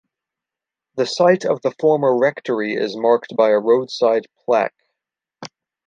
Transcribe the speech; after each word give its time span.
The 0.95 1.05
site 1.05 1.45
of 1.45 1.61
the 1.61 1.75
former 1.79 2.17
rectory 2.17 2.73
is 2.73 2.95
marked 2.97 3.35
by 3.35 3.49
a 3.49 3.59
roadside 3.59 4.25
plaque. 4.45 4.73